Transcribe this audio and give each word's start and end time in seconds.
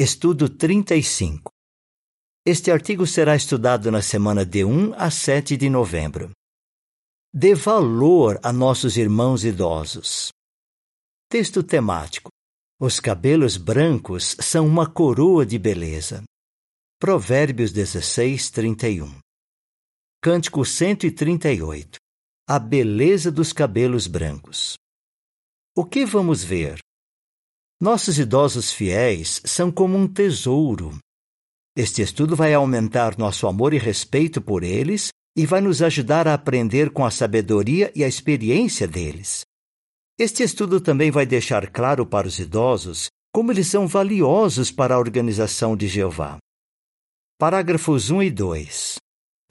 Estudo 0.00 0.48
35. 0.48 1.50
Este 2.46 2.70
artigo 2.70 3.04
será 3.04 3.34
estudado 3.34 3.90
na 3.90 4.00
semana 4.00 4.46
de 4.46 4.64
1 4.64 4.94
a 4.94 5.10
7 5.10 5.56
de 5.56 5.68
novembro. 5.68 6.30
Dê 7.34 7.52
valor 7.52 8.38
a 8.44 8.52
nossos 8.52 8.96
irmãos 8.96 9.42
idosos. 9.42 10.30
Texto 11.28 11.64
temático: 11.64 12.30
Os 12.80 13.00
cabelos 13.00 13.56
brancos 13.56 14.36
são 14.38 14.68
uma 14.68 14.88
coroa 14.88 15.44
de 15.44 15.58
beleza. 15.58 16.22
Provérbios 17.00 17.72
16, 17.72 18.52
31. 18.52 19.18
Cântico 20.22 20.64
138. 20.64 21.98
A 22.48 22.60
beleza 22.60 23.32
dos 23.32 23.52
cabelos 23.52 24.06
brancos. 24.06 24.76
O 25.76 25.84
que 25.84 26.06
vamos 26.06 26.44
ver? 26.44 26.78
Nossos 27.80 28.18
idosos 28.18 28.72
fiéis 28.72 29.40
são 29.44 29.70
como 29.70 29.96
um 29.96 30.08
tesouro. 30.08 30.98
Este 31.76 32.02
estudo 32.02 32.34
vai 32.34 32.52
aumentar 32.52 33.16
nosso 33.16 33.46
amor 33.46 33.72
e 33.72 33.78
respeito 33.78 34.42
por 34.42 34.64
eles 34.64 35.10
e 35.36 35.46
vai 35.46 35.60
nos 35.60 35.80
ajudar 35.80 36.26
a 36.26 36.34
aprender 36.34 36.90
com 36.90 37.04
a 37.04 37.10
sabedoria 37.10 37.92
e 37.94 38.02
a 38.02 38.08
experiência 38.08 38.88
deles. 38.88 39.42
Este 40.18 40.42
estudo 40.42 40.80
também 40.80 41.12
vai 41.12 41.24
deixar 41.24 41.70
claro 41.70 42.04
para 42.04 42.26
os 42.26 42.40
idosos 42.40 43.06
como 43.32 43.52
eles 43.52 43.68
são 43.68 43.86
valiosos 43.86 44.72
para 44.72 44.96
a 44.96 44.98
organização 44.98 45.76
de 45.76 45.86
Jeová. 45.86 46.38
Parágrafos 47.38 48.10
1 48.10 48.24
e 48.24 48.30
2. 48.32 48.96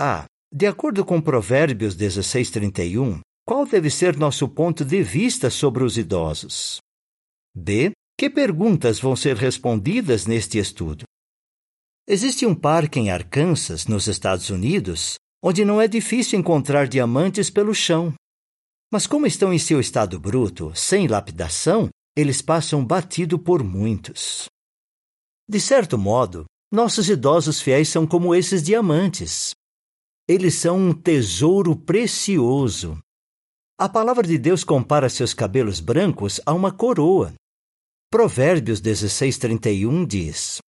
A. 0.02 0.26
De 0.54 0.68
acordo 0.68 1.06
com 1.06 1.22
Provérbios 1.22 1.96
16:31, 1.96 3.22
qual 3.48 3.66
deve 3.66 3.90
ser 3.90 4.18
nosso 4.18 4.50
ponto 4.50 4.84
de 4.84 5.02
vista 5.02 5.50
sobre 5.50 5.86
os 5.86 5.98
idosos? 5.98 6.80
B. 7.56 7.94
Que 8.20 8.32
perguntas 8.32 9.00
vão 9.00 9.16
ser 9.16 9.36
respondidas 9.36 10.26
neste 10.26 10.58
estudo? 10.58 11.04
Existe 12.08 12.48
um 12.48 12.56
parque 12.56 13.00
em 13.00 13.12
Arkansas, 13.12 13.86
nos 13.86 14.08
Estados 14.08 14.50
Unidos, 14.50 15.20
onde 15.44 15.64
não 15.64 15.80
é 15.80 15.88
difícil 15.88 16.40
encontrar 16.40 16.88
diamantes 16.88 17.52
pelo 17.52 17.76
chão. 17.76 18.16
Mas 18.92 19.06
como 19.06 19.28
estão 19.28 19.54
em 19.54 19.60
seu 19.60 19.80
estado 19.80 20.20
bruto, 20.20 20.74
sem 20.74 21.08
lapidação, 21.08 21.90
eles 22.16 22.42
passam 22.42 22.84
batido 22.84 23.38
por 23.38 23.64
muitos. 23.64 24.48
De 25.48 25.60
certo 25.60 25.96
modo, 25.96 26.46
nossos 26.72 27.10
idosos 27.10 27.62
fiéis 27.62 27.88
são 27.88 28.08
como 28.08 28.34
esses 28.34 28.64
diamantes. 28.64 29.52
Eles 30.28 30.56
são 30.56 30.90
um 30.90 30.92
tesouro 30.92 31.76
precioso. 31.76 32.98
A 33.80 33.88
palavra 33.88 34.28
de 34.28 34.40
Deus 34.40 34.64
compara 34.64 35.08
seus 35.08 35.36
cabelos 35.36 35.80
brancos 35.80 36.42
a 36.48 36.52
uma 36.52 36.72
coroa. 36.72 37.32
Provérbios 38.10 38.80
16:31 38.80 40.08
diz: 40.08 40.60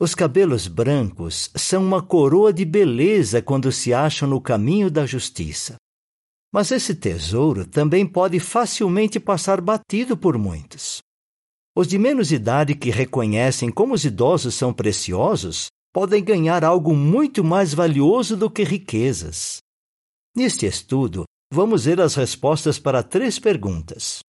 Os 0.00 0.14
cabelos 0.14 0.66
brancos 0.66 1.50
são 1.54 1.84
uma 1.84 2.02
coroa 2.02 2.54
de 2.54 2.64
beleza 2.64 3.42
quando 3.42 3.70
se 3.70 3.92
acham 3.92 4.26
no 4.26 4.40
caminho 4.40 4.90
da 4.90 5.04
justiça. 5.04 5.76
Mas 6.50 6.70
esse 6.70 6.94
tesouro 6.94 7.66
também 7.66 8.06
pode 8.06 8.40
facilmente 8.40 9.20
passar 9.20 9.60
batido 9.60 10.16
por 10.16 10.38
muitos. 10.38 11.02
Os 11.76 11.86
de 11.86 11.98
menos 11.98 12.32
idade 12.32 12.74
que 12.74 12.88
reconhecem 12.88 13.70
como 13.70 13.92
os 13.92 14.06
idosos 14.06 14.54
são 14.54 14.72
preciosos 14.72 15.66
podem 15.92 16.24
ganhar 16.24 16.64
algo 16.64 16.96
muito 16.96 17.44
mais 17.44 17.74
valioso 17.74 18.38
do 18.38 18.50
que 18.50 18.64
riquezas. 18.64 19.58
Neste 20.34 20.64
estudo, 20.64 21.24
vamos 21.52 21.84
ver 21.84 22.00
as 22.00 22.14
respostas 22.14 22.78
para 22.78 23.02
três 23.02 23.38
perguntas. 23.38 24.20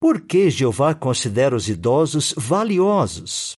Por 0.00 0.20
que 0.20 0.50
Jeová 0.50 0.94
considera 0.94 1.56
os 1.56 1.68
idosos 1.68 2.34
valiosos? 2.36 3.54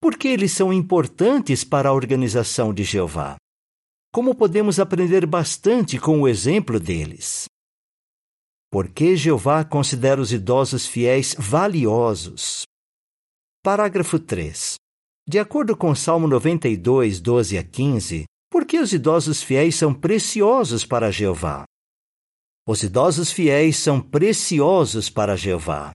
Por 0.00 0.16
que 0.16 0.28
eles 0.28 0.52
são 0.52 0.72
importantes 0.72 1.62
para 1.62 1.90
a 1.90 1.92
organização 1.92 2.72
de 2.72 2.84
Jeová? 2.84 3.36
Como 4.10 4.34
podemos 4.34 4.80
aprender 4.80 5.26
bastante 5.26 5.98
com 5.98 6.22
o 6.22 6.28
exemplo 6.28 6.80
deles? 6.80 7.44
Por 8.70 8.88
que 8.88 9.14
Jeová 9.14 9.62
considera 9.62 10.20
os 10.20 10.32
idosos 10.32 10.86
fiéis 10.86 11.34
valiosos? 11.38 12.62
Parágrafo 13.62 14.18
3. 14.18 14.76
De 15.28 15.38
acordo 15.38 15.76
com 15.76 15.94
Salmo 15.94 16.26
92, 16.26 17.20
12 17.20 17.58
a 17.58 17.62
15, 17.62 18.24
por 18.50 18.64
que 18.64 18.78
os 18.78 18.94
idosos 18.94 19.42
fiéis 19.42 19.74
são 19.74 19.92
preciosos 19.92 20.86
para 20.86 21.10
Jeová? 21.10 21.64
Os 22.70 22.82
idosos 22.82 23.32
fiéis 23.32 23.78
são 23.78 23.98
preciosos 23.98 25.08
para 25.08 25.34
Jeová. 25.34 25.90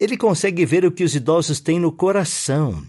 Ele 0.00 0.16
consegue 0.16 0.64
ver 0.64 0.82
o 0.86 0.90
que 0.90 1.04
os 1.04 1.14
idosos 1.14 1.60
têm 1.60 1.78
no 1.78 1.94
coração, 1.94 2.86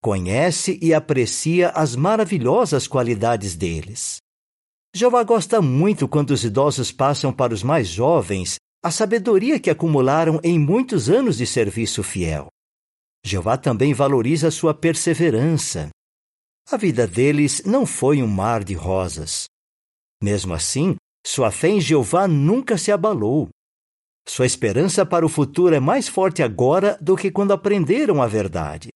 conhece 0.00 0.78
e 0.80 0.94
aprecia 0.94 1.70
as 1.70 1.96
maravilhosas 1.96 2.86
qualidades 2.86 3.56
deles. 3.56 4.18
Jeová 4.94 5.24
gosta 5.24 5.60
muito 5.60 6.06
quando 6.06 6.30
os 6.30 6.44
idosos 6.44 6.92
passam 6.92 7.32
para 7.32 7.52
os 7.52 7.64
mais 7.64 7.88
jovens 7.88 8.60
a 8.80 8.92
sabedoria 8.92 9.58
que 9.58 9.68
acumularam 9.68 10.38
em 10.44 10.56
muitos 10.56 11.10
anos 11.10 11.38
de 11.38 11.46
serviço 11.48 12.00
fiel. 12.04 12.46
Jeová 13.26 13.56
também 13.56 13.92
valoriza 13.92 14.52
sua 14.52 14.72
perseverança. 14.72 15.88
A 16.70 16.76
vida 16.76 17.08
deles 17.08 17.64
não 17.64 17.84
foi 17.84 18.22
um 18.22 18.28
mar 18.28 18.62
de 18.62 18.74
rosas. 18.74 19.46
Mesmo 20.22 20.54
assim, 20.54 20.94
sua 21.24 21.50
fé 21.50 21.68
em 21.68 21.80
Jeová 21.80 22.26
nunca 22.26 22.76
se 22.76 22.90
abalou. 22.90 23.48
Sua 24.26 24.46
esperança 24.46 25.06
para 25.06 25.24
o 25.24 25.28
futuro 25.28 25.74
é 25.74 25.80
mais 25.80 26.08
forte 26.08 26.42
agora 26.42 26.98
do 27.00 27.16
que 27.16 27.30
quando 27.30 27.52
aprenderam 27.52 28.20
a 28.20 28.26
verdade. 28.26 28.88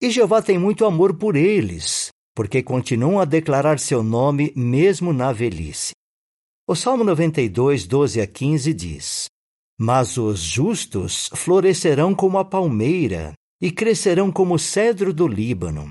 E 0.00 0.10
Jeová 0.10 0.40
tem 0.40 0.58
muito 0.58 0.84
amor 0.84 1.16
por 1.16 1.36
eles, 1.36 2.10
porque 2.34 2.62
continuam 2.62 3.20
a 3.20 3.24
declarar 3.24 3.78
seu 3.78 4.02
nome 4.02 4.52
mesmo 4.54 5.12
na 5.12 5.32
velhice. 5.32 5.92
O 6.66 6.74
Salmo 6.74 7.02
92, 7.02 7.86
12 7.86 8.20
a 8.20 8.26
15 8.26 8.74
diz: 8.74 9.26
Mas 9.78 10.16
os 10.16 10.40
justos 10.40 11.28
florescerão 11.34 12.14
como 12.14 12.38
a 12.38 12.44
palmeira 12.44 13.32
e 13.60 13.72
crescerão 13.72 14.30
como 14.30 14.54
o 14.54 14.58
cedro 14.58 15.12
do 15.12 15.26
Líbano. 15.26 15.90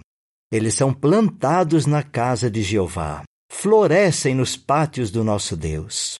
Eles 0.52 0.76
são 0.76 0.94
plantados 0.94 1.86
na 1.86 2.02
casa 2.02 2.50
de 2.50 2.62
Jeová 2.62 3.24
florescem 3.50 4.36
nos 4.36 4.56
pátios 4.56 5.12
do 5.12 5.24
nosso 5.24 5.56
Deus. 5.56 6.16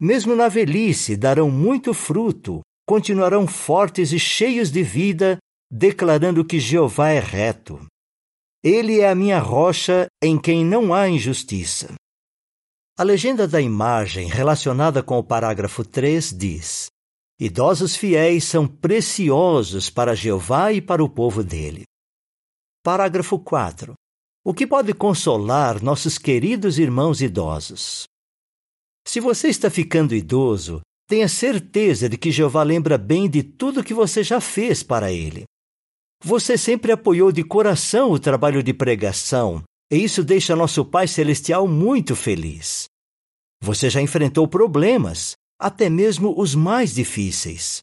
Mesmo 0.00 0.34
na 0.34 0.48
velhice 0.48 1.16
darão 1.16 1.50
muito 1.50 1.92
fruto, 1.92 2.60
continuarão 2.86 3.46
fortes 3.46 4.12
e 4.12 4.18
cheios 4.18 4.70
de 4.70 4.82
vida, 4.82 5.38
declarando 5.70 6.44
que 6.44 6.58
Jeová 6.58 7.10
é 7.10 7.20
reto. 7.20 7.86
Ele 8.64 9.00
é 9.00 9.08
a 9.08 9.14
minha 9.14 9.38
rocha 9.38 10.06
em 10.22 10.38
quem 10.38 10.64
não 10.64 10.92
há 10.92 11.08
injustiça. 11.08 11.94
A 12.98 13.02
legenda 13.02 13.46
da 13.46 13.60
imagem 13.60 14.28
relacionada 14.28 15.02
com 15.02 15.18
o 15.18 15.24
parágrafo 15.24 15.84
3 15.84 16.36
diz: 16.36 16.86
Idosos 17.38 17.96
fiéis 17.96 18.44
são 18.44 18.66
preciosos 18.66 19.88
para 19.88 20.14
Jeová 20.14 20.72
e 20.72 20.82
para 20.82 21.02
o 21.02 21.08
povo 21.08 21.42
dele. 21.42 21.84
Parágrafo 22.82 23.38
4 23.38 23.94
o 24.44 24.54
que 24.54 24.66
pode 24.66 24.94
consolar 24.94 25.82
nossos 25.82 26.16
queridos 26.16 26.78
irmãos 26.78 27.20
idosos. 27.20 28.04
Se 29.06 29.20
você 29.20 29.48
está 29.48 29.68
ficando 29.68 30.14
idoso, 30.14 30.80
tenha 31.06 31.28
certeza 31.28 32.08
de 32.08 32.16
que 32.16 32.30
Jeová 32.30 32.62
lembra 32.62 32.96
bem 32.96 33.28
de 33.28 33.42
tudo 33.42 33.84
que 33.84 33.92
você 33.92 34.22
já 34.22 34.40
fez 34.40 34.82
para 34.82 35.12
ele. 35.12 35.44
Você 36.22 36.56
sempre 36.56 36.92
apoiou 36.92 37.32
de 37.32 37.42
coração 37.42 38.10
o 38.10 38.18
trabalho 38.18 38.62
de 38.62 38.72
pregação, 38.72 39.62
e 39.90 39.96
isso 39.96 40.22
deixa 40.22 40.54
nosso 40.54 40.84
Pai 40.84 41.08
Celestial 41.08 41.66
muito 41.66 42.14
feliz. 42.14 42.84
Você 43.62 43.90
já 43.90 44.00
enfrentou 44.00 44.46
problemas, 44.46 45.34
até 45.58 45.90
mesmo 45.90 46.34
os 46.38 46.54
mais 46.54 46.94
difíceis. 46.94 47.80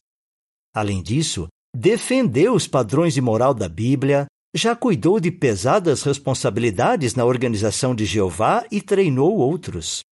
Além 0.74 1.02
disso, 1.02 1.48
defendeu 1.74 2.54
os 2.54 2.66
padrões 2.66 3.14
de 3.14 3.20
moral 3.20 3.52
da 3.52 3.68
Bíblia, 3.68 4.26
já 4.58 4.76
cuidou 4.76 5.18
de 5.18 5.30
pesadas 5.30 6.02
responsabilidades 6.02 7.14
na 7.14 7.24
organização 7.24 7.94
de 7.94 8.04
Jeová 8.04 8.66
e 8.70 8.82
treinou 8.82 9.36
outros. 9.36 10.02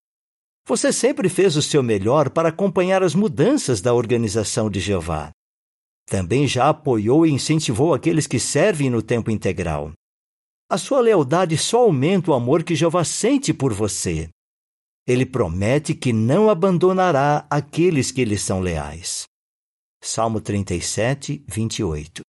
Você 0.66 0.93
sempre 0.93 1.28
fez 1.28 1.56
o 1.56 1.62
seu 1.62 1.82
melhor 1.82 2.31
para 2.31 2.48
acompanhar 2.48 3.02
as 3.02 3.14
mudanças 3.14 3.81
da 3.81 3.93
organização 3.93 4.70
de 4.70 4.81
Jeová. 4.81 5.31
Também 6.08 6.46
já 6.46 6.69
apoiou 6.69 7.26
e 7.26 7.31
incentivou 7.31 7.93
aqueles 7.93 8.26
que 8.26 8.38
servem 8.38 8.88
no 8.88 9.02
tempo 9.02 9.31
integral. 9.31 9.93
A 10.69 10.76
sua 10.76 11.00
lealdade 11.00 11.56
só 11.56 11.82
aumenta 11.82 12.31
o 12.31 12.34
amor 12.34 12.64
que 12.64 12.75
Jeová 12.75 13.04
sente 13.04 13.54
por 13.54 13.72
você. 13.72 14.28
Ele 15.06 15.25
promete 15.25 15.94
que 15.94 16.12
não 16.12 16.50
abandonará 16.50 17.46
aqueles 17.49 18.10
que 18.10 18.25
lhe 18.25 18.37
são 18.37 18.60
leais. 18.60 19.25
Salmo 20.02 20.40
37, 20.40 21.44
28. 21.46 22.25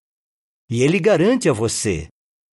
E 0.70 0.84
ele 0.84 1.00
garante 1.00 1.48
a 1.50 1.54
você: 1.54 2.08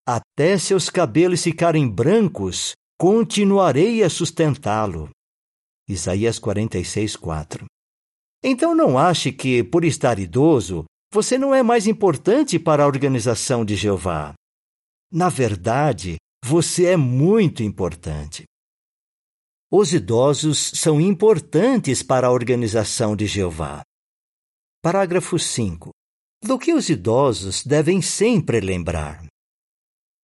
até 0.06 0.58
seus 0.58 0.90
cabelos 0.90 1.42
ficarem 1.42 1.88
brancos, 1.88 2.74
continuarei 2.98 4.02
a 4.02 4.10
sustentá-lo. 4.10 5.10
Isaías 5.88 6.38
46, 6.38 7.16
4. 7.16 7.66
Então 8.42 8.74
não 8.74 8.98
ache 8.98 9.32
que, 9.32 9.64
por 9.64 9.84
estar 9.84 10.18
idoso, 10.18 10.84
você 11.12 11.38
não 11.38 11.54
é 11.54 11.62
mais 11.62 11.86
importante 11.86 12.58
para 12.58 12.84
a 12.84 12.86
organização 12.86 13.64
de 13.64 13.76
Jeová. 13.76 14.34
Na 15.10 15.28
verdade, 15.28 16.16
você 16.44 16.86
é 16.86 16.96
muito 16.96 17.62
importante. 17.62 18.44
Os 19.70 19.92
idosos 19.92 20.72
são 20.74 21.00
importantes 21.00 22.02
para 22.02 22.26
a 22.26 22.30
organização 22.30 23.16
de 23.16 23.26
Jeová. 23.26 23.82
Parágrafo 24.82 25.38
5. 25.38 25.90
Do 26.46 26.58
que 26.58 26.74
os 26.74 26.90
idosos 26.90 27.64
devem 27.64 28.02
sempre 28.02 28.60
lembrar? 28.60 29.24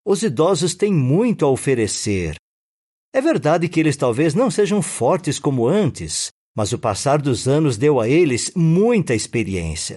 Os 0.04 0.22
idosos 0.22 0.74
têm 0.74 0.92
muito 0.92 1.46
a 1.46 1.48
oferecer. 1.48 2.34
É 3.10 3.22
verdade 3.22 3.70
que 3.70 3.80
eles 3.80 3.96
talvez 3.96 4.34
não 4.34 4.50
sejam 4.50 4.82
fortes 4.82 5.38
como 5.38 5.66
antes, 5.66 6.28
mas 6.54 6.74
o 6.74 6.78
passar 6.78 7.22
dos 7.22 7.48
anos 7.48 7.78
deu 7.78 7.98
a 7.98 8.06
eles 8.06 8.52
muita 8.54 9.14
experiência. 9.14 9.96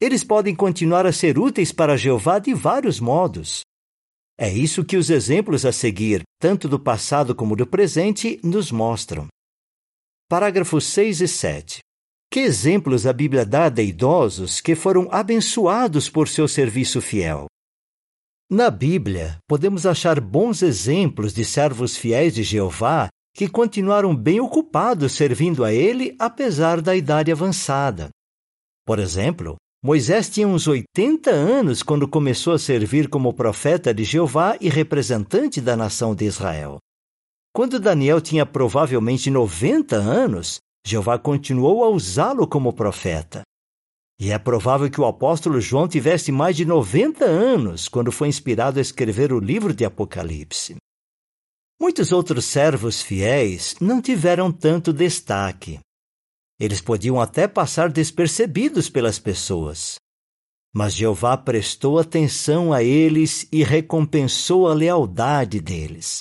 Eles 0.00 0.24
podem 0.24 0.52
continuar 0.52 1.06
a 1.06 1.12
ser 1.12 1.38
úteis 1.38 1.70
para 1.70 1.96
Jeová 1.96 2.40
de 2.40 2.52
vários 2.52 2.98
modos. 2.98 3.60
É 4.36 4.52
isso 4.52 4.84
que 4.84 4.96
os 4.96 5.10
exemplos 5.10 5.64
a 5.64 5.70
seguir, 5.70 6.22
tanto 6.40 6.68
do 6.68 6.80
passado 6.80 7.36
como 7.36 7.54
do 7.54 7.68
presente, 7.68 8.40
nos 8.42 8.72
mostram. 8.72 9.28
Parágrafos 10.28 10.86
6 10.86 11.20
e 11.20 11.28
7. 11.28 11.85
Que 12.30 12.40
exemplos 12.40 13.06
a 13.06 13.12
Bíblia 13.12 13.46
dá 13.46 13.68
de 13.68 13.82
idosos 13.82 14.60
que 14.60 14.74
foram 14.74 15.08
abençoados 15.10 16.08
por 16.08 16.28
seu 16.28 16.46
serviço 16.46 17.00
fiel? 17.00 17.46
Na 18.50 18.70
Bíblia, 18.70 19.38
podemos 19.48 19.86
achar 19.86 20.20
bons 20.20 20.62
exemplos 20.62 21.32
de 21.32 21.44
servos 21.44 21.96
fiéis 21.96 22.34
de 22.34 22.42
Jeová 22.42 23.08
que 23.34 23.48
continuaram 23.48 24.14
bem 24.14 24.40
ocupados 24.40 25.12
servindo 25.12 25.64
a 25.64 25.72
ele 25.72 26.14
apesar 26.18 26.80
da 26.80 26.94
idade 26.94 27.30
avançada. 27.32 28.08
Por 28.86 28.98
exemplo, 28.98 29.56
Moisés 29.84 30.28
tinha 30.28 30.48
uns 30.48 30.66
80 30.66 31.30
anos 31.30 31.82
quando 31.82 32.08
começou 32.08 32.52
a 32.52 32.58
servir 32.58 33.08
como 33.08 33.34
profeta 33.34 33.92
de 33.92 34.04
Jeová 34.04 34.56
e 34.60 34.68
representante 34.68 35.60
da 35.60 35.76
nação 35.76 36.14
de 36.14 36.24
Israel. 36.24 36.78
Quando 37.52 37.80
Daniel 37.80 38.20
tinha 38.20 38.46
provavelmente 38.46 39.30
90 39.30 39.96
anos, 39.96 40.58
Jeová 40.86 41.18
continuou 41.18 41.82
a 41.82 41.88
usá-lo 41.88 42.46
como 42.46 42.72
profeta. 42.72 43.42
E 44.20 44.30
é 44.30 44.38
provável 44.38 44.88
que 44.88 45.00
o 45.00 45.04
apóstolo 45.04 45.60
João 45.60 45.88
tivesse 45.88 46.30
mais 46.30 46.54
de 46.54 46.64
90 46.64 47.24
anos 47.24 47.88
quando 47.88 48.12
foi 48.12 48.28
inspirado 48.28 48.78
a 48.78 48.82
escrever 48.82 49.32
o 49.32 49.40
livro 49.40 49.74
de 49.74 49.84
Apocalipse. 49.84 50.76
Muitos 51.80 52.12
outros 52.12 52.44
servos 52.44 53.02
fiéis 53.02 53.74
não 53.80 54.00
tiveram 54.00 54.52
tanto 54.52 54.92
destaque. 54.92 55.80
Eles 56.56 56.80
podiam 56.80 57.20
até 57.20 57.48
passar 57.48 57.90
despercebidos 57.90 58.88
pelas 58.88 59.18
pessoas. 59.18 59.96
Mas 60.72 60.94
Jeová 60.94 61.36
prestou 61.36 61.98
atenção 61.98 62.72
a 62.72 62.80
eles 62.84 63.48
e 63.50 63.64
recompensou 63.64 64.68
a 64.68 64.72
lealdade 64.72 65.60
deles. 65.60 66.20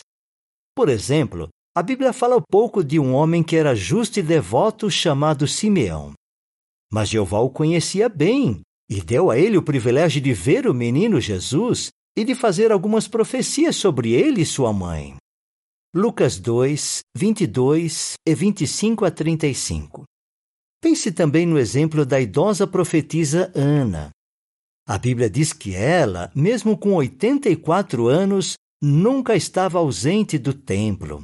Por 0.76 0.90
exemplo, 0.90 1.50
a 1.78 1.84
Bíblia 1.84 2.14
fala 2.14 2.42
pouco 2.42 2.82
de 2.82 2.98
um 2.98 3.14
homem 3.14 3.44
que 3.44 3.58
era 3.58 3.76
justo 3.76 4.18
e 4.18 4.24
devoto 4.24 4.90
chamado 4.90 5.46
Simeão. 5.46 6.14
Mas 6.90 7.10
Jeová 7.10 7.40
o 7.40 7.50
conhecia 7.50 8.08
bem 8.08 8.62
e 8.90 9.02
deu 9.02 9.30
a 9.30 9.38
ele 9.38 9.58
o 9.58 9.62
privilégio 9.62 10.22
de 10.22 10.32
ver 10.32 10.68
o 10.68 10.74
menino 10.74 11.20
Jesus 11.20 11.90
e 12.18 12.24
de 12.24 12.34
fazer 12.34 12.72
algumas 12.72 13.10
profecias 13.10 13.76
sobre 13.76 14.14
ele 14.14 14.42
e 14.42 14.46
sua 14.46 14.72
mãe. 14.72 15.18
Lucas 15.94 16.40
2, 16.40 17.00
22 17.14 18.14
e 18.26 18.34
25 18.34 19.04
a 19.04 19.12
35. 19.12 20.04
Pense 20.82 21.12
também 21.12 21.46
no 21.46 21.60
exemplo 21.60 22.06
da 22.06 22.22
idosa 22.22 22.66
profetisa 22.66 23.52
Ana. 23.54 24.12
A 24.88 24.98
Bíblia 24.98 25.30
diz 25.30 25.52
que 25.52 25.76
ela, 25.76 26.32
mesmo 26.34 26.78
com 26.78 26.94
84 26.94 28.08
anos, 28.08 28.54
nunca 28.82 29.36
estava 29.36 29.80
ausente 29.80 30.38
do 30.38 30.54
templo. 30.54 31.24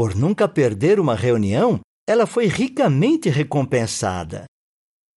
Por 0.00 0.14
nunca 0.14 0.48
perder 0.48 0.98
uma 0.98 1.14
reunião, 1.14 1.78
ela 2.08 2.26
foi 2.26 2.46
ricamente 2.46 3.28
recompensada. 3.28 4.46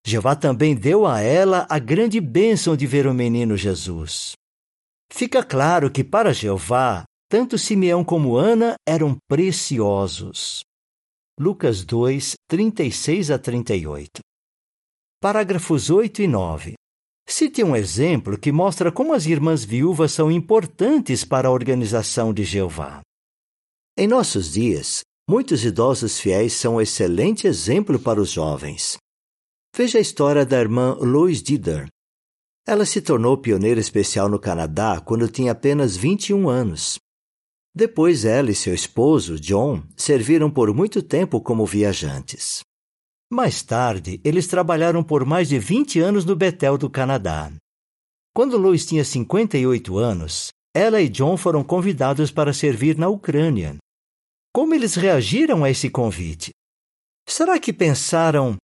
Jeová 0.05 0.35
também 0.35 0.75
deu 0.75 1.07
a 1.07 1.21
ela 1.21 1.65
a 1.69 1.79
grande 1.79 2.19
bênção 2.19 2.75
de 2.75 2.85
ver 2.85 3.07
o 3.07 3.13
menino 3.13 3.55
Jesus. 3.55 4.33
Fica 5.09 5.41
claro 5.41 5.89
que 5.89 6.03
para 6.03 6.33
Jeová, 6.33 7.05
tanto 7.29 7.57
Simeão 7.57 8.03
como 8.03 8.35
Ana 8.35 8.75
eram 8.85 9.15
preciosos. 9.25 10.65
Lucas 11.39 11.85
2, 11.85 12.33
36 12.49 13.31
a 13.31 13.39
38. 13.39 14.19
Parágrafos 15.21 15.89
8 15.89 16.23
e 16.23 16.27
9. 16.27 16.73
Cite 17.25 17.63
um 17.63 17.73
exemplo 17.73 18.37
que 18.37 18.51
mostra 18.51 18.91
como 18.91 19.13
as 19.13 19.27
irmãs 19.27 19.63
viúvas 19.63 20.11
são 20.11 20.29
importantes 20.29 21.23
para 21.23 21.47
a 21.47 21.51
organização 21.51 22.33
de 22.33 22.43
Jeová. 22.43 23.01
Em 23.95 24.07
nossos 24.07 24.53
dias, 24.53 25.03
muitos 25.29 25.63
idosos 25.63 26.19
fiéis 26.19 26.53
são 26.53 26.75
um 26.75 26.81
excelente 26.81 27.45
exemplo 27.45 27.99
para 27.99 28.19
os 28.19 28.31
jovens. 28.31 28.97
Veja 29.75 29.99
a 29.99 30.01
história 30.01 30.43
da 30.43 30.59
irmã 30.59 30.95
Lois 30.99 31.43
Dider. 31.43 31.87
Ela 32.65 32.87
se 32.87 33.03
tornou 33.03 33.37
pioneira 33.37 33.79
especial 33.79 34.27
no 34.27 34.39
Canadá 34.39 34.99
quando 34.99 35.27
tinha 35.27 35.51
apenas 35.51 35.95
21 35.95 36.49
anos. 36.49 36.97
Depois 37.75 38.25
ela 38.25 38.49
e 38.49 38.55
seu 38.55 38.73
esposo, 38.73 39.39
John, 39.39 39.83
serviram 39.95 40.49
por 40.49 40.73
muito 40.73 41.03
tempo 41.03 41.39
como 41.39 41.63
viajantes. 41.63 42.61
Mais 43.31 43.61
tarde, 43.61 44.19
eles 44.23 44.47
trabalharam 44.47 45.03
por 45.03 45.23
mais 45.23 45.47
de 45.49 45.59
20 45.59 45.99
anos 45.99 46.25
no 46.25 46.35
Betel 46.35 46.79
do 46.79 46.89
Canadá. 46.89 47.51
Quando 48.33 48.57
Lois 48.57 48.87
tinha 48.87 49.05
58 49.05 49.97
anos, 49.99 50.52
ela 50.73 51.01
e 51.01 51.07
John 51.07 51.37
foram 51.37 51.63
convidados 51.63 52.31
para 52.31 52.53
servir 52.53 52.97
na 52.97 53.07
Ucrânia. 53.07 53.77
Como 54.53 54.73
eles 54.73 54.95
reagiram 54.95 55.63
a 55.63 55.69
esse 55.69 55.89
convite? 55.89 56.51
Será 57.27 57.59
que 57.59 57.71
pensaram: 57.71 58.57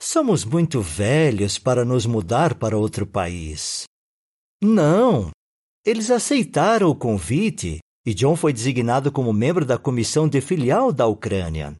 somos 0.00 0.44
muito 0.44 0.80
velhos 0.80 1.58
para 1.58 1.84
nos 1.84 2.06
mudar 2.06 2.54
para 2.54 2.76
outro 2.76 3.06
país? 3.06 3.84
Não! 4.62 5.30
Eles 5.84 6.10
aceitaram 6.10 6.88
o 6.88 6.96
convite 6.96 7.78
e 8.06 8.12
John 8.14 8.36
foi 8.36 8.52
designado 8.52 9.10
como 9.10 9.32
membro 9.32 9.64
da 9.64 9.78
comissão 9.78 10.28
de 10.28 10.40
filial 10.40 10.92
da 10.92 11.06
Ucrânia. 11.06 11.74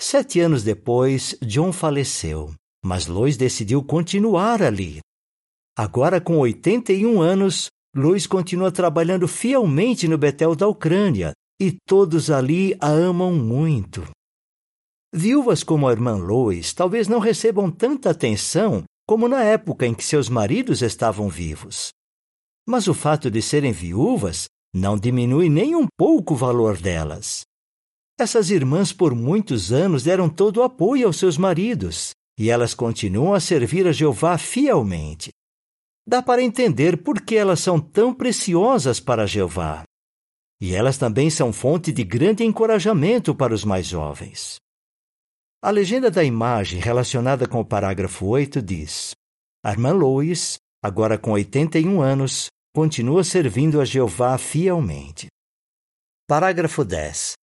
Sete 0.00 0.40
anos 0.40 0.62
depois, 0.62 1.36
John 1.42 1.72
faleceu, 1.72 2.54
mas 2.84 3.06
Lois 3.06 3.36
decidiu 3.36 3.82
continuar 3.84 4.62
ali. 4.62 5.00
Agora, 5.76 6.20
com 6.20 6.38
81 6.38 7.20
anos, 7.20 7.68
Lois 7.94 8.26
continua 8.26 8.70
trabalhando 8.70 9.26
fielmente 9.26 10.06
no 10.06 10.16
Betel 10.16 10.54
da 10.54 10.68
Ucrânia 10.68 11.32
e 11.60 11.72
todos 11.86 12.30
ali 12.30 12.76
a 12.80 12.88
amam 12.88 13.32
muito. 13.32 14.08
Viúvas 15.12 15.64
como 15.64 15.88
a 15.88 15.92
irmã 15.92 16.14
Lois 16.14 16.72
talvez 16.72 17.08
não 17.08 17.18
recebam 17.18 17.70
tanta 17.70 18.10
atenção 18.10 18.84
como 19.08 19.26
na 19.26 19.42
época 19.42 19.84
em 19.84 19.92
que 19.92 20.04
seus 20.04 20.28
maridos 20.28 20.82
estavam 20.82 21.28
vivos. 21.28 21.88
Mas 22.64 22.86
o 22.86 22.94
fato 22.94 23.28
de 23.28 23.42
serem 23.42 23.72
viúvas 23.72 24.46
não 24.72 24.96
diminui 24.96 25.48
nem 25.48 25.74
um 25.74 25.86
pouco 25.98 26.34
o 26.34 26.36
valor 26.36 26.76
delas. 26.76 27.42
Essas 28.16 28.50
irmãs 28.50 28.92
por 28.92 29.14
muitos 29.14 29.72
anos 29.72 30.04
deram 30.04 30.28
todo 30.28 30.58
o 30.58 30.62
apoio 30.62 31.08
aos 31.08 31.18
seus 31.18 31.36
maridos, 31.36 32.10
e 32.38 32.50
elas 32.50 32.72
continuam 32.72 33.34
a 33.34 33.40
servir 33.40 33.88
a 33.88 33.92
Jeová 33.92 34.38
fielmente. 34.38 35.30
Dá 36.06 36.22
para 36.22 36.42
entender 36.42 37.02
por 37.02 37.20
que 37.20 37.36
elas 37.36 37.60
são 37.60 37.80
tão 37.80 38.14
preciosas 38.14 38.98
para 38.98 39.26
Jeová. 39.26 39.84
E 40.60 40.74
elas 40.74 40.98
também 40.98 41.30
são 41.30 41.52
fonte 41.52 41.92
de 41.92 42.04
grande 42.04 42.44
encorajamento 42.44 43.34
para 43.34 43.54
os 43.54 43.64
mais 43.64 43.86
jovens. 43.86 44.56
A 45.62 45.70
legenda 45.70 46.10
da 46.10 46.24
imagem 46.24 46.80
relacionada 46.80 47.46
com 47.46 47.60
o 47.60 47.64
parágrafo 47.64 48.26
8 48.26 48.62
diz: 48.62 49.14
A 49.64 49.72
irmã 49.72 49.92
Lois, 49.92 50.58
agora 50.82 51.18
com 51.18 51.32
81 51.32 52.00
anos, 52.00 52.46
continua 52.74 53.22
servindo 53.24 53.80
a 53.80 53.84
Jeová 53.84 54.36
fielmente. 54.38 55.28
Parágrafo 56.26 56.84
10. 56.84 57.34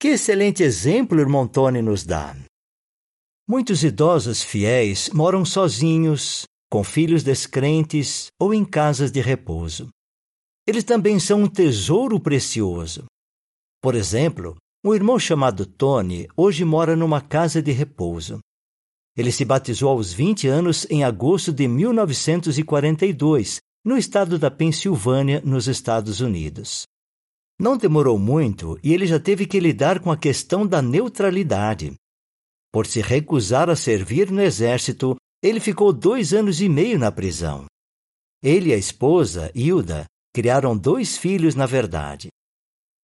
Que 0.00 0.08
excelente 0.08 0.62
exemplo 0.62 1.20
irmão 1.20 1.48
Tony 1.48 1.82
nos 1.82 2.04
dá. 2.04 2.36
Muitos 3.48 3.84
idosos 3.84 4.42
fiéis 4.42 5.10
moram 5.10 5.44
sozinhos, 5.44 6.44
com 6.70 6.82
filhos 6.82 7.22
descrentes 7.22 8.28
ou 8.40 8.52
em 8.52 8.64
casas 8.64 9.10
de 9.10 9.20
repouso. 9.20 9.88
Eles 10.66 10.84
também 10.84 11.18
são 11.18 11.42
um 11.42 11.48
tesouro 11.48 12.18
precioso. 12.18 13.04
Por 13.80 13.94
exemplo, 13.94 14.56
um 14.84 14.94
irmão 14.94 15.18
chamado 15.18 15.64
Tony 15.64 16.26
hoje 16.36 16.64
mora 16.64 16.96
numa 16.96 17.20
casa 17.20 17.62
de 17.62 17.72
repouso. 17.72 18.40
Ele 19.16 19.32
se 19.32 19.44
batizou 19.44 19.88
aos 19.90 20.12
20 20.12 20.48
anos 20.48 20.86
em 20.90 21.02
agosto 21.02 21.52
de 21.52 21.66
1942 21.66 23.60
no 23.84 23.96
estado 23.96 24.38
da 24.38 24.50
Pensilvânia, 24.50 25.40
nos 25.44 25.68
Estados 25.68 26.20
Unidos. 26.20 26.82
Não 27.58 27.76
demorou 27.76 28.18
muito 28.18 28.78
e 28.82 28.92
ele 28.92 29.06
já 29.06 29.18
teve 29.18 29.46
que 29.46 29.60
lidar 29.60 30.00
com 30.00 30.10
a 30.10 30.16
questão 30.16 30.66
da 30.66 30.82
neutralidade. 30.82 31.94
Por 32.72 32.86
se 32.86 33.00
recusar 33.00 33.70
a 33.70 33.76
servir 33.76 34.30
no 34.30 34.42
exército, 34.42 35.16
ele 35.42 35.60
ficou 35.60 35.92
dois 35.92 36.32
anos 36.32 36.60
e 36.60 36.68
meio 36.68 36.98
na 36.98 37.12
prisão. 37.12 37.66
Ele 38.42 38.70
e 38.70 38.74
a 38.74 38.76
esposa, 38.76 39.50
Hilda, 39.54 40.06
criaram 40.34 40.76
dois 40.76 41.16
filhos 41.16 41.54
na 41.54 41.66
verdade. 41.66 42.28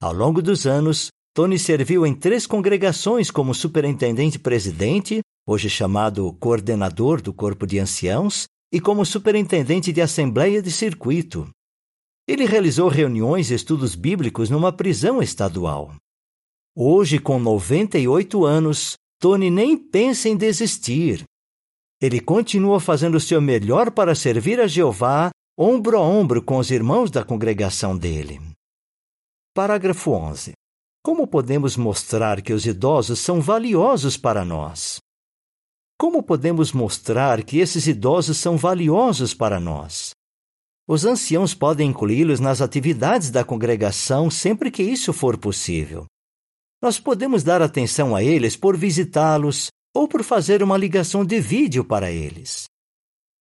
Ao 0.00 0.12
longo 0.12 0.42
dos 0.42 0.66
anos, 0.66 1.08
Tony 1.34 1.58
serviu 1.58 2.04
em 2.04 2.14
três 2.14 2.46
congregações 2.46 3.30
como 3.30 3.54
superintendente-presidente, 3.54 5.20
hoje 5.46 5.70
chamado 5.70 6.32
coordenador 6.34 7.22
do 7.22 7.32
corpo 7.32 7.66
de 7.66 7.78
anciãos, 7.78 8.46
e 8.72 8.80
como 8.80 9.04
superintendente 9.04 9.92
de 9.92 10.00
assembleia 10.00 10.60
de 10.60 10.70
circuito. 10.70 11.48
Ele 12.26 12.44
realizou 12.44 12.88
reuniões 12.88 13.50
e 13.50 13.54
estudos 13.54 13.94
bíblicos 13.94 14.48
numa 14.48 14.72
prisão 14.72 15.22
estadual. 15.22 15.94
Hoje, 16.74 17.18
com 17.18 17.38
98 17.38 18.44
anos, 18.44 18.96
Tony 19.18 19.50
nem 19.50 19.76
pensa 19.76 20.28
em 20.28 20.36
desistir. 20.36 21.24
Ele 22.02 22.18
continua 22.18 22.80
fazendo 22.80 23.14
o 23.14 23.20
seu 23.20 23.40
melhor 23.40 23.92
para 23.92 24.12
servir 24.16 24.58
a 24.58 24.66
Jeová, 24.66 25.30
ombro 25.56 25.96
a 25.96 26.00
ombro 26.00 26.42
com 26.42 26.58
os 26.58 26.68
irmãos 26.72 27.12
da 27.12 27.24
congregação 27.24 27.96
dele. 27.96 28.40
Parágrafo 29.54 30.10
11. 30.10 30.52
Como 31.00 31.28
podemos 31.28 31.76
mostrar 31.76 32.42
que 32.42 32.52
os 32.52 32.66
idosos 32.66 33.20
são 33.20 33.40
valiosos 33.40 34.16
para 34.16 34.44
nós? 34.44 34.98
Como 35.96 36.24
podemos 36.24 36.72
mostrar 36.72 37.44
que 37.44 37.58
esses 37.58 37.86
idosos 37.86 38.36
são 38.36 38.56
valiosos 38.56 39.32
para 39.32 39.60
nós? 39.60 40.10
Os 40.88 41.04
anciãos 41.04 41.54
podem 41.54 41.90
incluí-los 41.90 42.40
nas 42.40 42.60
atividades 42.60 43.30
da 43.30 43.44
congregação 43.44 44.28
sempre 44.28 44.72
que 44.72 44.82
isso 44.82 45.12
for 45.12 45.38
possível. 45.38 46.06
Nós 46.82 46.98
podemos 46.98 47.44
dar 47.44 47.62
atenção 47.62 48.16
a 48.16 48.24
eles 48.24 48.56
por 48.56 48.76
visitá-los 48.76 49.70
ou 49.94 50.08
por 50.08 50.22
fazer 50.22 50.62
uma 50.62 50.76
ligação 50.76 51.24
de 51.24 51.40
vídeo 51.40 51.84
para 51.84 52.10
eles. 52.10 52.64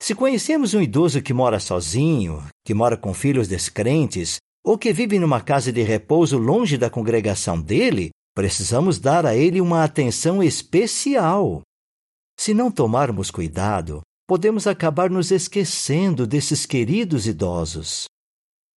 Se 0.01 0.15
conhecemos 0.15 0.73
um 0.73 0.81
idoso 0.81 1.21
que 1.21 1.33
mora 1.33 1.59
sozinho, 1.59 2.43
que 2.65 2.73
mora 2.73 2.97
com 2.97 3.13
filhos 3.13 3.47
descrentes 3.47 4.37
ou 4.63 4.77
que 4.77 4.91
vive 4.91 5.19
numa 5.19 5.41
casa 5.41 5.71
de 5.71 5.81
repouso 5.83 6.37
longe 6.37 6.77
da 6.77 6.89
congregação 6.89 7.61
dele, 7.61 8.09
precisamos 8.33 8.99
dar 8.99 9.25
a 9.25 9.35
ele 9.35 9.61
uma 9.61 9.83
atenção 9.83 10.41
especial. 10.41 11.61
Se 12.39 12.53
não 12.53 12.71
tomarmos 12.71 13.29
cuidado, 13.29 14.01
podemos 14.27 14.65
acabar 14.65 15.09
nos 15.09 15.29
esquecendo 15.29 16.25
desses 16.25 16.65
queridos 16.65 17.27
idosos. 17.27 18.05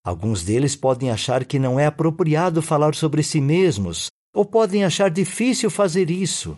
Alguns 0.04 0.42
deles 0.44 0.76
podem 0.76 1.10
achar 1.10 1.44
que 1.44 1.58
não 1.58 1.80
é 1.80 1.86
apropriado 1.86 2.60
falar 2.60 2.94
sobre 2.94 3.22
si 3.22 3.40
mesmos 3.40 4.08
ou 4.34 4.44
podem 4.44 4.84
achar 4.84 5.08
difícil 5.10 5.70
fazer 5.70 6.10
isso. 6.10 6.54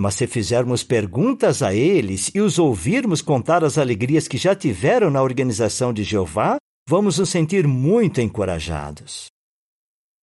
Mas 0.00 0.14
se 0.14 0.26
fizermos 0.26 0.82
perguntas 0.82 1.62
a 1.62 1.74
eles 1.74 2.30
e 2.34 2.40
os 2.40 2.58
ouvirmos 2.58 3.20
contar 3.20 3.62
as 3.62 3.76
alegrias 3.76 4.26
que 4.26 4.38
já 4.38 4.54
tiveram 4.54 5.10
na 5.10 5.22
organização 5.22 5.92
de 5.92 6.02
Jeová, 6.02 6.56
vamos 6.88 7.18
nos 7.18 7.28
sentir 7.28 7.68
muito 7.68 8.18
encorajados. 8.18 9.26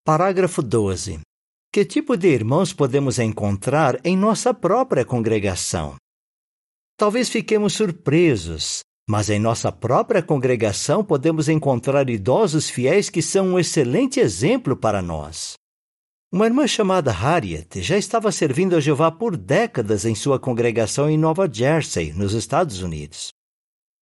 Parágrafo 0.03 0.63
12. 0.63 1.19
Que 1.72 1.86
tipo 1.86 2.17
de 2.17 2.27
irmãos 2.27 2.74
podemos 2.74 3.19
encontrar 3.19 4.00
em 4.03 4.17
nossa 4.17 4.51
própria 4.51 5.05
congregação? 5.05 5.96
Talvez 6.98 7.29
fiquemos 7.29 7.74
surpresos, 7.74 8.79
mas 9.07 9.29
em 9.29 9.38
nossa 9.38 9.72
própria 9.72 10.24
congregação 10.24 11.03
podemos 11.03 11.48
encontrar 11.48 12.10
idosos 12.10 12.67
fiéis 12.67 13.12
que 13.12 13.22
são 13.22 13.50
um 13.50 13.60
excelente 13.60 14.19
exemplo 14.19 14.75
para 14.75 15.03
nós. 15.03 15.53
Uma 16.29 16.46
irmã 16.46 16.67
chamada 16.67 17.10
Harriet 17.10 17.81
já 17.81 17.98
estava 17.98 18.34
servindo 18.34 18.75
a 18.75 18.81
Jeová 18.81 19.10
por 19.10 19.38
décadas 19.38 20.03
em 20.03 20.13
sua 20.13 20.38
congregação 20.38 21.10
em 21.10 21.17
Nova 21.17 21.50
Jersey, 21.50 22.12
nos 22.12 22.34
Estados 22.34 22.81
Unidos. 22.81 23.29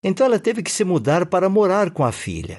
Então 0.04 0.26
ela 0.26 0.40
teve 0.40 0.64
que 0.64 0.72
se 0.72 0.84
mudar 0.84 1.28
para 1.28 1.48
morar 1.48 1.92
com 1.92 2.04
a 2.04 2.12
filha. 2.12 2.58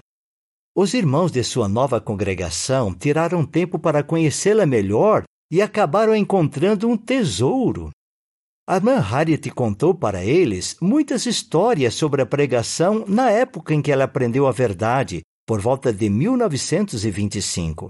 Os 0.72 0.94
irmãos 0.94 1.32
de 1.32 1.42
sua 1.42 1.68
nova 1.68 2.00
congregação 2.00 2.94
tiraram 2.94 3.44
tempo 3.44 3.76
para 3.76 4.04
conhecê-la 4.04 4.64
melhor 4.66 5.24
e 5.50 5.60
acabaram 5.60 6.14
encontrando 6.14 6.88
um 6.88 6.96
tesouro. 6.96 7.90
A 8.68 8.76
irmã 8.76 9.00
Harriet 9.00 9.50
contou 9.50 9.92
para 9.92 10.24
eles 10.24 10.76
muitas 10.80 11.26
histórias 11.26 11.92
sobre 11.94 12.22
a 12.22 12.26
pregação 12.26 13.04
na 13.08 13.32
época 13.32 13.74
em 13.74 13.82
que 13.82 13.90
ela 13.90 14.04
aprendeu 14.04 14.46
a 14.46 14.52
verdade, 14.52 15.22
por 15.44 15.60
volta 15.60 15.92
de 15.92 16.08
1925. 16.08 17.88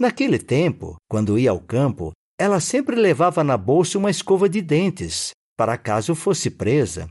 Naquele 0.00 0.38
tempo, 0.38 0.96
quando 1.06 1.38
ia 1.38 1.50
ao 1.50 1.60
campo, 1.60 2.12
ela 2.40 2.58
sempre 2.58 2.96
levava 2.96 3.44
na 3.44 3.58
bolsa 3.58 3.98
uma 3.98 4.10
escova 4.10 4.48
de 4.48 4.62
dentes, 4.62 5.32
para 5.58 5.76
caso 5.76 6.14
fosse 6.14 6.50
presa. 6.50 7.06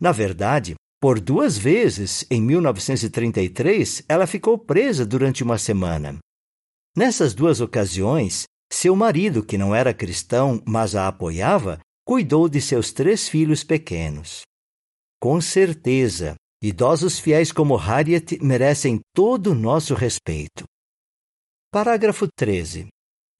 Na 0.00 0.12
verdade, 0.12 0.76
por 1.00 1.18
duas 1.18 1.58
vezes, 1.58 2.24
em 2.30 2.40
1933, 2.40 4.04
ela 4.08 4.28
ficou 4.28 4.56
presa 4.56 5.04
durante 5.04 5.42
uma 5.42 5.58
semana. 5.58 6.18
Nessas 6.96 7.34
duas 7.34 7.60
ocasiões, 7.60 8.44
seu 8.72 8.94
marido, 8.94 9.44
que 9.44 9.58
não 9.58 9.74
era 9.74 9.92
cristão, 9.92 10.62
mas 10.64 10.94
a 10.94 11.08
apoiava, 11.08 11.80
cuidou 12.06 12.48
de 12.48 12.60
seus 12.60 12.92
três 12.92 13.28
filhos 13.28 13.64
pequenos. 13.64 14.42
Com 15.20 15.40
certeza, 15.40 16.36
idosos 16.62 17.18
fiéis 17.18 17.50
como 17.50 17.74
Harriet 17.74 18.38
merecem 18.40 19.00
todo 19.12 19.50
o 19.50 19.54
nosso 19.54 19.94
respeito. 19.94 20.64
Parágrafo 21.74 22.28
13. 22.36 22.86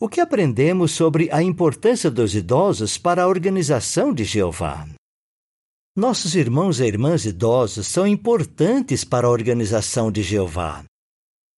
O 0.02 0.08
que 0.08 0.20
aprendemos 0.20 0.90
sobre 0.90 1.30
a 1.30 1.40
importância 1.40 2.10
dos 2.10 2.34
idosos 2.34 2.98
para 2.98 3.22
a 3.22 3.28
organização 3.28 4.12
de 4.12 4.24
Jeová? 4.24 4.88
Nossos 5.96 6.34
irmãos 6.34 6.80
e 6.80 6.84
irmãs 6.84 7.24
idosos 7.24 7.86
são 7.86 8.04
importantes 8.04 9.04
para 9.04 9.28
a 9.28 9.30
organização 9.30 10.10
de 10.10 10.20
Jeová. 10.20 10.82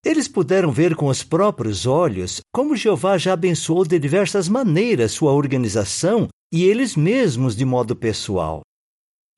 Eles 0.04 0.28
puderam 0.28 0.71
ver 0.71 0.95
com 0.95 1.06
os 1.06 1.23
próprios 1.23 1.87
olhos 1.87 2.42
como 2.54 2.76
Jeová 2.76 3.16
já 3.16 3.33
abençoou 3.33 3.87
de 3.87 3.99
diversas 3.99 4.47
maneiras 4.47 5.12
sua 5.12 5.33
organização 5.33 6.28
e 6.52 6.64
eles 6.64 6.95
mesmos 6.95 7.56
de 7.56 7.64
modo 7.64 7.97
pessoal. 7.97 8.61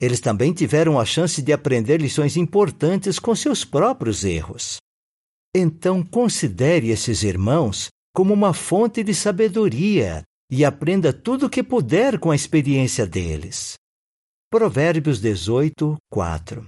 Eles 0.00 0.18
também 0.18 0.52
tiveram 0.52 0.98
a 0.98 1.04
chance 1.04 1.40
de 1.40 1.52
aprender 1.52 2.00
lições 2.00 2.36
importantes 2.36 3.20
com 3.20 3.32
seus 3.32 3.64
próprios 3.64 4.24
erros. 4.24 4.78
Então 5.60 6.04
considere 6.04 6.90
esses 6.90 7.24
irmãos 7.24 7.88
como 8.14 8.32
uma 8.32 8.54
fonte 8.54 9.02
de 9.02 9.12
sabedoria 9.12 10.22
e 10.48 10.64
aprenda 10.64 11.12
tudo 11.12 11.46
o 11.46 11.50
que 11.50 11.64
puder 11.64 12.20
com 12.20 12.30
a 12.30 12.36
experiência 12.36 13.04
deles. 13.04 13.74
Provérbios 14.48 15.20
18, 15.20 15.96
4 16.08 16.64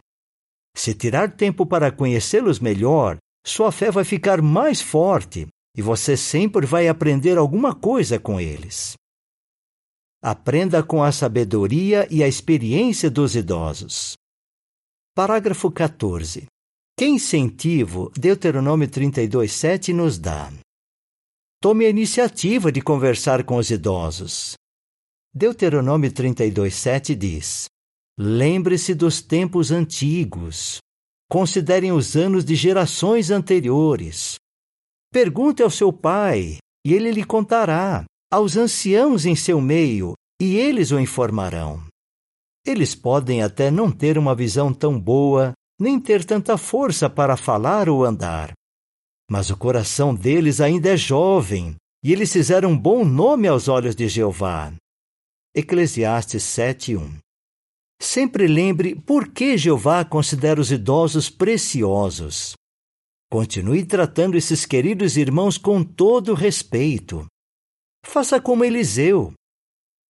Se 0.76 0.92
tirar 0.92 1.36
tempo 1.36 1.64
para 1.64 1.92
conhecê-los 1.92 2.58
melhor, 2.58 3.16
sua 3.46 3.70
fé 3.70 3.92
vai 3.92 4.02
ficar 4.02 4.42
mais 4.42 4.80
forte 4.80 5.46
e 5.76 5.80
você 5.80 6.16
sempre 6.16 6.66
vai 6.66 6.88
aprender 6.88 7.38
alguma 7.38 7.72
coisa 7.72 8.18
com 8.18 8.40
eles. 8.40 8.94
Aprenda 10.20 10.82
com 10.82 11.00
a 11.00 11.12
sabedoria 11.12 12.08
e 12.10 12.24
a 12.24 12.28
experiência 12.28 13.08
dos 13.08 13.36
idosos. 13.36 14.14
Parágrafo 15.14 15.70
14. 15.70 16.48
Que 16.96 17.06
incentivo 17.06 18.12
Deuteronômio 18.16 18.88
32,7 18.88 19.94
nos 19.94 20.18
dá? 20.18 20.52
Tome 21.62 21.84
a 21.84 21.90
iniciativa 21.90 22.72
de 22.72 22.80
conversar 22.80 23.44
com 23.44 23.56
os 23.56 23.70
idosos. 23.70 24.54
Deuteronômio 25.34 26.10
32,7 26.10 27.14
diz: 27.14 27.66
Lembre-se 28.18 28.94
dos 28.94 29.22
tempos 29.22 29.70
antigos. 29.70 30.78
Considerem 31.30 31.92
os 31.92 32.16
anos 32.16 32.44
de 32.44 32.54
gerações 32.54 33.30
anteriores. 33.30 34.36
Pergunte 35.12 35.62
ao 35.62 35.70
seu 35.70 35.92
pai, 35.92 36.58
e 36.84 36.92
ele 36.92 37.10
lhe 37.12 37.24
contará, 37.24 38.04
aos 38.30 38.56
anciãos 38.56 39.26
em 39.26 39.36
seu 39.36 39.60
meio, 39.60 40.14
e 40.40 40.56
eles 40.56 40.90
o 40.90 40.98
informarão. 40.98 41.82
Eles 42.66 42.94
podem 42.94 43.42
até 43.42 43.70
não 43.70 43.90
ter 43.90 44.18
uma 44.18 44.34
visão 44.34 44.72
tão 44.72 44.98
boa 44.98 45.52
nem 45.80 45.98
ter 45.98 46.24
tanta 46.24 46.58
força 46.58 47.08
para 47.08 47.38
falar 47.38 47.88
ou 47.88 48.04
andar. 48.04 48.52
Mas 49.30 49.48
o 49.48 49.56
coração 49.56 50.14
deles 50.14 50.60
ainda 50.60 50.90
é 50.90 50.96
jovem, 50.96 51.74
e 52.04 52.12
eles 52.12 52.30
fizeram 52.30 52.72
um 52.72 52.78
bom 52.78 53.04
nome 53.04 53.48
aos 53.48 53.66
olhos 53.66 53.96
de 53.96 54.06
Jeová. 54.06 54.72
Eclesiastes 55.54 56.42
7:1 56.42 57.18
Sempre 58.00 58.46
lembre 58.46 58.94
por 58.94 59.28
que 59.28 59.58
Jeová 59.58 60.04
considera 60.04 60.60
os 60.60 60.70
idosos 60.70 61.28
preciosos. 61.28 62.54
Continue 63.30 63.84
tratando 63.84 64.36
esses 64.36 64.66
queridos 64.66 65.16
irmãos 65.16 65.56
com 65.56 65.84
todo 65.84 66.34
respeito. 66.34 67.26
Faça 68.04 68.40
como 68.40 68.64
Eliseu. 68.64 69.32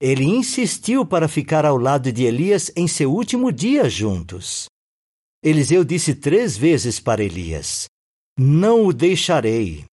Ele 0.00 0.24
insistiu 0.24 1.04
para 1.04 1.28
ficar 1.28 1.66
ao 1.66 1.76
lado 1.76 2.10
de 2.10 2.24
Elias 2.24 2.72
em 2.74 2.88
seu 2.88 3.12
último 3.12 3.52
dia 3.52 3.90
juntos. 3.90 4.66
Eliseu 5.42 5.82
disse 5.84 6.14
três 6.14 6.54
vezes 6.54 7.00
para 7.00 7.24
Elias: 7.24 7.86
Não 8.38 8.84
o 8.84 8.92
deixarei. 8.92 9.86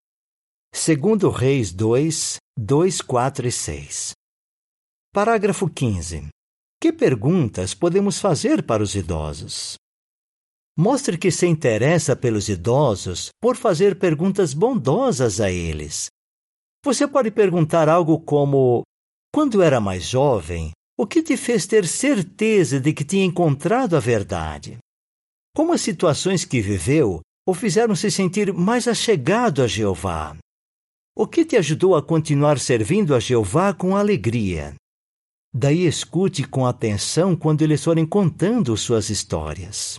Segundo 0.73 1.29
Reis 1.29 1.71
2, 1.71 2.35
2, 2.57 3.01
4 3.01 3.47
e 3.47 3.51
6. 3.51 4.11
Parágrafo 5.13 5.69
15. 5.69 6.27
Que 6.81 6.91
perguntas 6.91 7.73
podemos 7.73 8.19
fazer 8.19 8.61
para 8.61 8.83
os 8.83 8.93
idosos? 8.93 9.77
Mostre 10.77 11.17
que 11.17 11.31
se 11.31 11.47
interessa 11.47 12.13
pelos 12.13 12.49
idosos 12.49 13.29
por 13.41 13.55
fazer 13.55 13.97
perguntas 13.97 14.53
bondosas 14.53 15.39
a 15.39 15.49
eles. 15.49 16.07
Você 16.83 17.07
pode 17.07 17.31
perguntar 17.31 17.87
algo 17.87 18.19
como: 18.19 18.83
Quando 19.33 19.61
era 19.61 19.79
mais 19.79 20.03
jovem, 20.03 20.71
o 20.97 21.07
que 21.07 21.23
te 21.23 21.37
fez 21.37 21.65
ter 21.65 21.87
certeza 21.87 22.81
de 22.81 22.91
que 22.91 23.05
tinha 23.05 23.23
encontrado 23.23 23.95
a 23.95 23.99
verdade? 24.01 24.77
Como 25.57 25.73
as 25.73 25.81
situações 25.81 26.45
que 26.45 26.61
viveu 26.61 27.19
o 27.43 27.51
fizeram 27.51 27.95
se 27.95 28.11
sentir 28.11 28.53
mais 28.53 28.87
achegado 28.87 29.63
a 29.63 29.65
Jeová? 29.65 30.37
O 31.17 31.25
que 31.25 31.43
te 31.43 31.57
ajudou 31.57 31.95
a 31.95 32.03
continuar 32.03 32.59
servindo 32.59 33.15
a 33.15 33.19
Jeová 33.19 33.73
com 33.73 33.95
alegria? 33.95 34.75
Daí 35.51 35.87
escute 35.87 36.47
com 36.47 36.67
atenção 36.67 37.35
quando 37.35 37.63
eles 37.63 37.83
forem 37.83 38.05
contando 38.05 38.77
suas 38.77 39.09
histórias. 39.09 39.97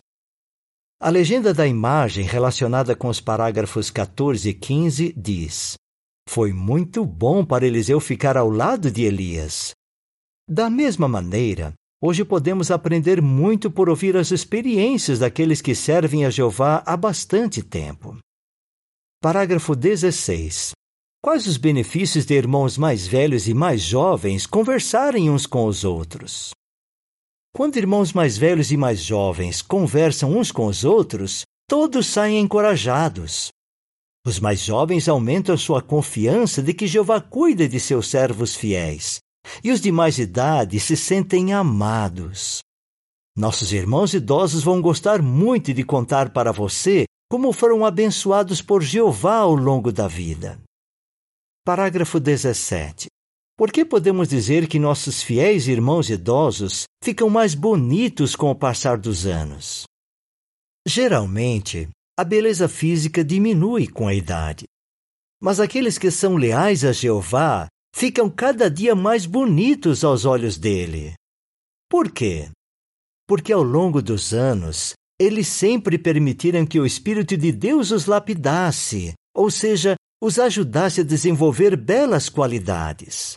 A 1.02 1.10
legenda 1.10 1.52
da 1.52 1.66
imagem 1.66 2.24
relacionada 2.24 2.94
com 2.94 3.08
os 3.08 3.20
parágrafos 3.20 3.90
14 3.90 4.50
e 4.50 4.54
15 4.54 5.12
diz: 5.16 5.74
Foi 6.28 6.52
muito 6.52 7.04
bom 7.04 7.44
para 7.44 7.66
Eliseu 7.66 7.98
ficar 7.98 8.36
ao 8.36 8.48
lado 8.48 8.92
de 8.92 9.02
Elias. 9.02 9.72
Da 10.48 10.70
mesma 10.70 11.08
maneira, 11.08 11.74
hoje 12.00 12.24
podemos 12.24 12.70
aprender 12.70 13.20
muito 13.20 13.70
por 13.70 13.88
ouvir 13.88 14.16
as 14.16 14.30
experiências 14.30 15.18
daqueles 15.18 15.60
que 15.60 15.74
servem 15.74 16.24
a 16.24 16.30
Jeová 16.30 16.82
há 16.86 16.96
bastante 16.96 17.62
tempo. 17.62 18.16
Parágrafo 19.20 19.74
16. 19.74 20.72
Quais 21.20 21.46
os 21.48 21.56
benefícios 21.56 22.24
de 22.24 22.34
irmãos 22.34 22.78
mais 22.78 23.06
velhos 23.06 23.48
e 23.48 23.54
mais 23.54 23.82
jovens 23.82 24.46
conversarem 24.46 25.28
uns 25.28 25.46
com 25.46 25.66
os 25.66 25.82
outros? 25.82 26.52
Quando 27.52 27.76
irmãos 27.76 28.12
mais 28.12 28.38
velhos 28.38 28.70
e 28.70 28.76
mais 28.76 29.02
jovens 29.02 29.60
conversam 29.60 30.38
uns 30.38 30.52
com 30.52 30.66
os 30.66 30.84
outros, 30.84 31.42
todos 31.68 32.06
saem 32.06 32.38
encorajados. 32.38 33.48
Os 34.24 34.38
mais 34.38 34.60
jovens 34.60 35.08
aumentam 35.08 35.56
sua 35.56 35.82
confiança 35.82 36.62
de 36.62 36.72
que 36.72 36.86
Jeová 36.86 37.20
cuida 37.20 37.68
de 37.68 37.80
seus 37.80 38.08
servos 38.08 38.54
fiéis, 38.54 39.18
e 39.62 39.70
os 39.70 39.80
de 39.80 39.92
mais 39.92 40.18
idade 40.18 40.78
se 40.80 40.96
sentem 40.96 41.52
amados. 41.52 42.60
Nossos 43.36 43.72
irmãos 43.72 44.14
idosos 44.14 44.62
vão 44.62 44.80
gostar 44.82 45.22
muito 45.22 45.72
de 45.72 45.84
contar 45.84 46.30
para 46.30 46.52
você 46.52 47.04
como 47.30 47.52
foram 47.52 47.84
abençoados 47.84 48.60
por 48.60 48.82
Jeová 48.82 49.36
ao 49.36 49.54
longo 49.54 49.92
da 49.92 50.08
vida. 50.08 50.58
Parágrafo 51.64 52.18
17. 52.18 53.06
Por 53.56 53.70
que 53.70 53.84
podemos 53.84 54.28
dizer 54.28 54.66
que 54.66 54.78
nossos 54.78 55.22
fiéis 55.22 55.68
irmãos 55.68 56.08
idosos 56.08 56.84
ficam 57.02 57.28
mais 57.28 57.54
bonitos 57.54 58.34
com 58.34 58.50
o 58.50 58.54
passar 58.54 58.96
dos 58.96 59.26
anos? 59.26 59.84
Geralmente, 60.86 61.88
a 62.18 62.24
beleza 62.24 62.68
física 62.68 63.22
diminui 63.22 63.86
com 63.86 64.08
a 64.08 64.14
idade. 64.14 64.64
Mas 65.40 65.60
aqueles 65.60 65.98
que 65.98 66.10
são 66.10 66.36
leais 66.36 66.84
a 66.84 66.92
Jeová 66.92 67.68
ficam 67.98 68.30
cada 68.30 68.70
dia 68.70 68.94
mais 68.94 69.26
bonitos 69.26 70.04
aos 70.04 70.24
olhos 70.24 70.56
dele. 70.56 71.14
Por 71.90 72.12
quê? 72.12 72.48
Porque 73.26 73.52
ao 73.52 73.60
longo 73.60 74.00
dos 74.00 74.32
anos, 74.32 74.92
eles 75.18 75.48
sempre 75.48 75.98
permitiram 75.98 76.64
que 76.64 76.78
o 76.78 76.86
Espírito 76.86 77.36
de 77.36 77.50
Deus 77.50 77.90
os 77.90 78.06
lapidasse, 78.06 79.14
ou 79.34 79.50
seja, 79.50 79.96
os 80.22 80.38
ajudasse 80.38 81.00
a 81.00 81.04
desenvolver 81.04 81.76
belas 81.76 82.28
qualidades. 82.28 83.34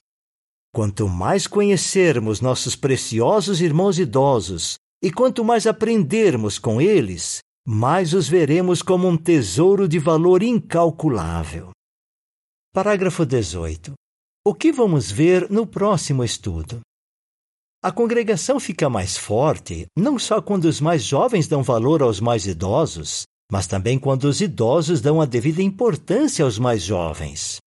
Quanto 0.72 1.10
mais 1.10 1.48
conhecermos 1.48 2.40
nossos 2.40 2.76
preciosos 2.76 3.62
irmãos 3.62 3.98
idosos 3.98 4.76
e 5.02 5.12
quanto 5.12 5.44
mais 5.44 5.66
aprendermos 5.66 6.60
com 6.60 6.80
eles, 6.80 7.40
mais 7.68 8.14
os 8.14 8.30
veremos 8.30 8.84
como 8.84 9.08
um 9.08 9.18
tesouro 9.18 9.88
de 9.88 9.98
valor 9.98 10.44
incalculável. 10.44 11.72
Parágrafo 12.72 13.26
18. 13.26 13.94
O 14.44 14.56
que 14.56 14.72
vamos 14.72 15.12
ver 15.12 15.52
no 15.52 15.68
próximo 15.68 16.24
estudo? 16.24 16.82
A 17.80 17.92
congregação 17.92 18.60
fica 18.60 18.90
mais 18.90 19.16
forte 19.16 19.86
não 19.96 20.18
só 20.18 20.42
quando 20.42 20.66
os 20.66 20.82
mais 20.82 21.04
jovens 21.04 21.48
dão 21.48 21.62
valor 21.62 22.02
aos 22.02 22.20
mais 22.20 22.48
idosos, 22.48 23.22
mas 23.52 23.68
também 23.68 24.00
quando 24.00 24.24
os 24.24 24.42
idosos 24.42 25.00
dão 25.00 25.22
a 25.22 25.28
devida 25.28 25.62
importância 25.62 26.44
aos 26.44 26.58
mais 26.58 26.82
jovens. 26.82 27.60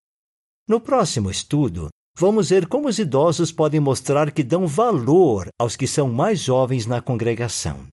No 0.68 0.80
próximo 0.80 1.30
estudo, 1.30 1.90
vamos 2.18 2.50
ver 2.50 2.66
como 2.66 2.88
os 2.88 2.98
idosos 2.98 3.52
podem 3.52 3.78
mostrar 3.78 4.32
que 4.32 4.42
dão 4.42 4.66
valor 4.66 5.46
aos 5.56 5.76
que 5.76 5.86
são 5.86 6.08
mais 6.08 6.40
jovens 6.40 6.86
na 6.86 7.00
congregação. 7.00 7.86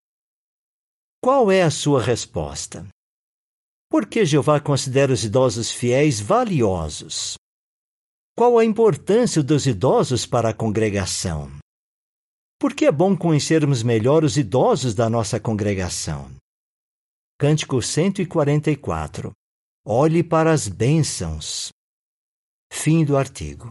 Qual 1.24 1.52
é 1.52 1.62
a 1.62 1.70
sua 1.70 2.02
resposta? 2.02 2.88
Por 3.92 4.08
que 4.08 4.26
Jeová 4.26 4.60
considera 4.60 5.14
os 5.14 5.24
idosos 5.24 5.70
fiéis 5.70 6.20
valiosos? 6.20 7.36
Qual 8.38 8.58
a 8.58 8.66
importância 8.66 9.44
dos 9.44 9.66
idosos 9.66 10.26
para 10.26 10.50
a 10.50 10.54
congregação? 10.54 11.52
Por 12.60 12.74
que 12.74 12.86
é 12.86 12.92
bom 12.92 13.16
conhecermos 13.16 13.84
melhor 13.84 14.24
os 14.24 14.38
idosos 14.38 14.96
da 14.96 15.10
nossa 15.10 15.40
congregação? 15.40 16.32
Cântico 17.38 17.82
144 17.82 19.32
Olhe 19.86 20.24
para 20.24 20.52
as 20.52 20.68
bênçãos. 20.68 21.70
Fim 22.72 23.04
do 23.04 23.18
artigo. 23.18 23.70